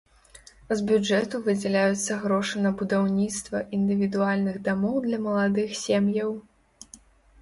З 0.77 0.77
бюджэту 0.91 1.41
выдзяляюцца 1.47 2.17
грошы 2.23 2.63
на 2.65 2.71
будаўніцтва 2.81 3.57
індывідуальных 3.81 4.55
дамоў 4.69 4.95
для 5.07 5.23
маладых 5.27 5.69
сем'яў. 5.85 6.31